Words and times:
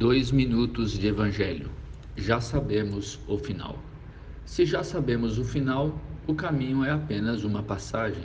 Dois 0.00 0.32
minutos 0.32 0.92
de 0.92 1.08
Evangelho. 1.08 1.70
Já 2.16 2.40
sabemos 2.40 3.20
o 3.28 3.36
final. 3.36 3.78
Se 4.46 4.64
já 4.64 4.82
sabemos 4.82 5.36
o 5.36 5.44
final, 5.44 6.00
o 6.26 6.34
caminho 6.34 6.82
é 6.82 6.90
apenas 6.90 7.44
uma 7.44 7.62
passagem. 7.62 8.24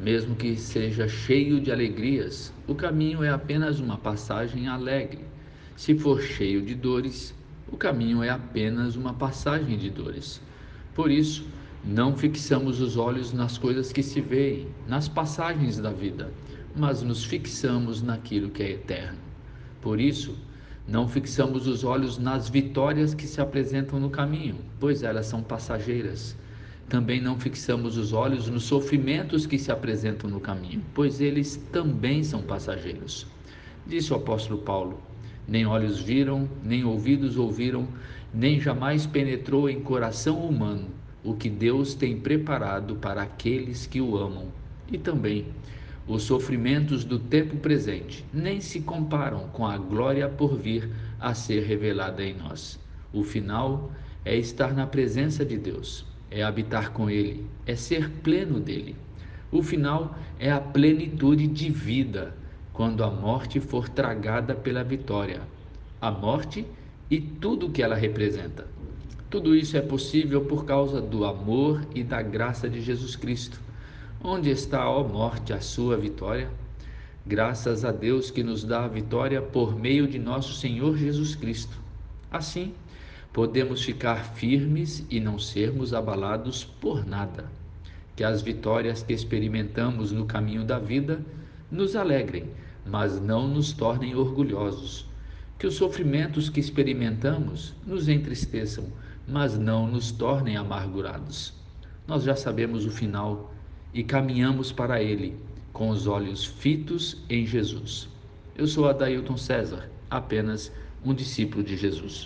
Mesmo 0.00 0.34
que 0.34 0.56
seja 0.56 1.06
cheio 1.06 1.60
de 1.60 1.70
alegrias, 1.70 2.54
o 2.66 2.74
caminho 2.74 3.22
é 3.22 3.28
apenas 3.28 3.80
uma 3.80 3.98
passagem 3.98 4.66
alegre. 4.66 5.22
Se 5.76 5.94
for 5.94 6.22
cheio 6.22 6.62
de 6.62 6.74
dores, 6.74 7.34
o 7.70 7.76
caminho 7.76 8.22
é 8.22 8.30
apenas 8.30 8.96
uma 8.96 9.12
passagem 9.12 9.76
de 9.76 9.90
dores. 9.90 10.40
Por 10.94 11.10
isso, 11.10 11.46
não 11.84 12.16
fixamos 12.16 12.80
os 12.80 12.96
olhos 12.96 13.30
nas 13.30 13.58
coisas 13.58 13.92
que 13.92 14.02
se 14.02 14.22
veem, 14.22 14.68
nas 14.88 15.06
passagens 15.06 15.76
da 15.78 15.90
vida, 15.90 16.32
mas 16.74 17.02
nos 17.02 17.22
fixamos 17.26 18.00
naquilo 18.00 18.48
que 18.48 18.62
é 18.62 18.70
eterno. 18.70 19.18
Por 19.82 20.00
isso, 20.00 20.34
não 20.86 21.08
fixamos 21.08 21.66
os 21.66 21.82
olhos 21.82 22.18
nas 22.18 22.48
vitórias 22.50 23.14
que 23.14 23.26
se 23.26 23.40
apresentam 23.40 23.98
no 23.98 24.10
caminho, 24.10 24.56
pois 24.78 25.02
elas 25.02 25.24
são 25.24 25.42
passageiras. 25.42 26.36
Também 26.90 27.22
não 27.22 27.40
fixamos 27.40 27.96
os 27.96 28.12
olhos 28.12 28.48
nos 28.48 28.64
sofrimentos 28.64 29.46
que 29.46 29.58
se 29.58 29.72
apresentam 29.72 30.28
no 30.28 30.38
caminho, 30.38 30.82
pois 30.92 31.22
eles 31.22 31.56
também 31.72 32.22
são 32.22 32.42
passageiros. 32.42 33.26
Disse 33.86 34.12
o 34.12 34.16
apóstolo 34.16 34.60
Paulo: 34.60 35.00
Nem 35.48 35.64
olhos 35.64 35.98
viram, 36.00 36.46
nem 36.62 36.84
ouvidos 36.84 37.38
ouviram, 37.38 37.88
nem 38.32 38.60
jamais 38.60 39.06
penetrou 39.06 39.70
em 39.70 39.80
coração 39.80 40.38
humano 40.38 40.88
o 41.24 41.32
que 41.32 41.48
Deus 41.48 41.94
tem 41.94 42.20
preparado 42.20 42.96
para 42.96 43.22
aqueles 43.22 43.86
que 43.86 44.02
o 44.02 44.18
amam. 44.18 44.48
E 44.92 44.98
também 44.98 45.46
os 46.06 46.24
sofrimentos 46.24 47.02
do 47.02 47.18
tempo 47.18 47.56
presente 47.56 48.24
nem 48.32 48.60
se 48.60 48.80
comparam 48.80 49.48
com 49.48 49.66
a 49.66 49.78
glória 49.78 50.28
por 50.28 50.54
vir 50.54 50.90
a 51.18 51.32
ser 51.32 51.64
revelada 51.64 52.22
em 52.22 52.34
nós. 52.34 52.78
O 53.12 53.24
final 53.24 53.90
é 54.24 54.36
estar 54.36 54.74
na 54.74 54.86
presença 54.86 55.44
de 55.44 55.56
Deus, 55.56 56.04
é 56.30 56.42
habitar 56.42 56.92
com 56.92 57.08
Ele, 57.08 57.46
é 57.66 57.74
ser 57.74 58.10
pleno 58.10 58.60
dele. 58.60 58.96
O 59.50 59.62
final 59.62 60.14
é 60.38 60.50
a 60.50 60.60
plenitude 60.60 61.46
de 61.46 61.70
vida, 61.70 62.34
quando 62.72 63.02
a 63.02 63.10
morte 63.10 63.58
for 63.58 63.88
tragada 63.88 64.54
pela 64.54 64.84
vitória. 64.84 65.40
A 66.00 66.10
morte 66.10 66.66
e 67.10 67.18
tudo 67.18 67.66
o 67.66 67.70
que 67.70 67.82
ela 67.82 67.94
representa. 67.94 68.66
Tudo 69.30 69.54
isso 69.56 69.76
é 69.76 69.80
possível 69.80 70.44
por 70.44 70.66
causa 70.66 71.00
do 71.00 71.24
amor 71.24 71.86
e 71.94 72.02
da 72.02 72.20
graça 72.20 72.68
de 72.68 72.80
Jesus 72.80 73.16
Cristo 73.16 73.58
Onde 74.26 74.48
está, 74.48 74.88
ó 74.88 75.06
morte, 75.06 75.52
a 75.52 75.60
sua 75.60 75.98
vitória? 75.98 76.50
Graças 77.26 77.84
a 77.84 77.92
Deus 77.92 78.30
que 78.30 78.42
nos 78.42 78.64
dá 78.64 78.86
a 78.86 78.88
vitória 78.88 79.42
por 79.42 79.78
meio 79.78 80.08
de 80.08 80.18
nosso 80.18 80.54
Senhor 80.54 80.96
Jesus 80.96 81.34
Cristo. 81.34 81.78
Assim, 82.32 82.72
podemos 83.34 83.82
ficar 83.82 84.34
firmes 84.34 85.04
e 85.10 85.20
não 85.20 85.38
sermos 85.38 85.92
abalados 85.92 86.64
por 86.64 87.04
nada. 87.04 87.52
Que 88.16 88.24
as 88.24 88.40
vitórias 88.40 89.02
que 89.02 89.12
experimentamos 89.12 90.10
no 90.10 90.24
caminho 90.24 90.64
da 90.64 90.78
vida 90.78 91.20
nos 91.70 91.94
alegrem, 91.94 92.44
mas 92.86 93.20
não 93.20 93.46
nos 93.46 93.74
tornem 93.74 94.14
orgulhosos. 94.14 95.06
Que 95.58 95.66
os 95.66 95.74
sofrimentos 95.74 96.48
que 96.48 96.60
experimentamos 96.60 97.74
nos 97.86 98.08
entristeçam, 98.08 98.86
mas 99.28 99.58
não 99.58 99.86
nos 99.86 100.10
tornem 100.10 100.56
amargurados. 100.56 101.52
Nós 102.08 102.22
já 102.22 102.34
sabemos 102.34 102.86
o 102.86 102.90
final 102.90 103.50
e 103.94 104.02
caminhamos 104.02 104.72
para 104.72 105.00
Ele 105.00 105.36
com 105.72 105.88
os 105.88 106.06
olhos 106.06 106.44
fitos 106.44 107.16
em 107.30 107.46
Jesus. 107.46 108.08
Eu 108.56 108.66
sou 108.66 108.88
Adailton 108.88 109.36
César, 109.36 109.88
apenas 110.10 110.70
um 111.04 111.14
discípulo 111.14 111.62
de 111.62 111.76
Jesus. 111.76 112.22